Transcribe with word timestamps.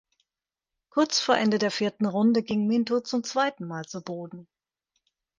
Kurz 0.89 1.19
vor 1.19 1.37
Ende 1.37 1.59
der 1.59 1.69
vierten 1.69 2.07
Runde 2.07 2.41
ging 2.41 2.65
Minto 2.65 3.01
zum 3.01 3.23
zweiten 3.23 3.67
Mal 3.67 3.85
zu 3.85 4.01
Boden. 4.01 4.47